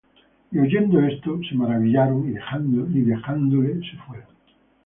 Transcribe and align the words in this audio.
Y 0.51 0.57
oyendo 0.57 0.99
esto, 1.05 1.39
se 1.47 1.53
maravillaron, 1.53 2.27
y 2.27 3.01
dejándole 3.01 3.75
se 3.87 3.97
fueron. 4.07 4.29